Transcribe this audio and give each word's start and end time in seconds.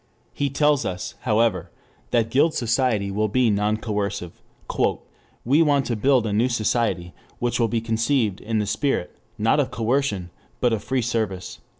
He 0.33 0.49
tells 0.49 0.83
us, 0.83 1.13
however, 1.29 1.69
that 2.09 2.31
Guild 2.31 2.55
society 2.55 3.11
will 3.11 3.27
be 3.27 3.51
non 3.51 3.77
coercive: 3.77 4.41
"we 5.45 5.61
want 5.61 5.85
to 5.85 5.95
build 5.95 6.25
a 6.25 6.33
new 6.33 6.49
society 6.49 7.13
which 7.37 7.59
will 7.59 7.67
be 7.67 7.81
conceived 7.81 8.41
in 8.41 8.57
the 8.57 8.65
spirit, 8.65 9.15
not 9.37 9.59
of 9.59 9.69
coercion, 9.69 10.31
but 10.59 10.73
of 10.73 10.83
free 10.83 11.03
service." 11.03 11.59